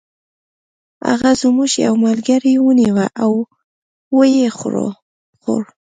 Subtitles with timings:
[1.07, 3.33] هغه زموږ یو ملګری ونیوه او
[4.15, 4.47] و یې
[5.37, 5.63] خوړ.